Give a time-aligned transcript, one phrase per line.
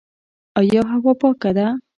[0.59, 1.67] آیا هوا پاکه ده؟